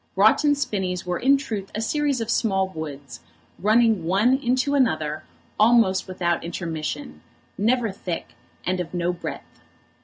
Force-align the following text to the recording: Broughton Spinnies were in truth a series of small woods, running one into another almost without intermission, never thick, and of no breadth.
Broughton 0.15 0.55
Spinnies 0.55 1.05
were 1.05 1.19
in 1.19 1.37
truth 1.37 1.69
a 1.75 1.79
series 1.79 2.21
of 2.21 2.31
small 2.31 2.69
woods, 2.69 3.19
running 3.59 4.03
one 4.03 4.35
into 4.39 4.73
another 4.73 5.21
almost 5.59 6.07
without 6.07 6.43
intermission, 6.43 7.21
never 7.55 7.91
thick, 7.91 8.33
and 8.65 8.79
of 8.79 8.95
no 8.95 9.13
breadth. 9.13 9.61